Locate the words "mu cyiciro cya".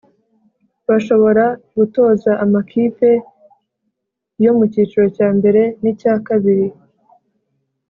4.57-5.27